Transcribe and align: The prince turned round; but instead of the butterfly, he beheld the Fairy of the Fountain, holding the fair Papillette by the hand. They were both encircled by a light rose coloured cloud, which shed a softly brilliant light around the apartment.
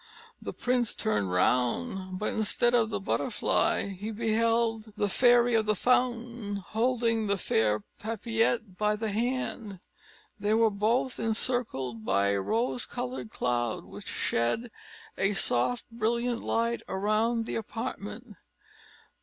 The 0.41 0.51
prince 0.51 0.95
turned 0.95 1.31
round; 1.31 2.17
but 2.17 2.33
instead 2.33 2.73
of 2.73 2.89
the 2.89 2.99
butterfly, 2.99 3.89
he 3.89 4.09
beheld 4.09 4.93
the 4.97 5.07
Fairy 5.07 5.53
of 5.53 5.67
the 5.67 5.75
Fountain, 5.75 6.55
holding 6.55 7.27
the 7.27 7.37
fair 7.37 7.83
Papillette 7.99 8.79
by 8.79 8.95
the 8.95 9.11
hand. 9.11 9.79
They 10.39 10.55
were 10.55 10.71
both 10.71 11.19
encircled 11.19 12.03
by 12.03 12.29
a 12.29 12.39
light 12.39 12.47
rose 12.47 12.87
coloured 12.87 13.29
cloud, 13.29 13.83
which 13.85 14.07
shed 14.07 14.71
a 15.19 15.35
softly 15.35 15.95
brilliant 15.99 16.41
light 16.43 16.81
around 16.89 17.45
the 17.45 17.53
apartment. 17.55 18.37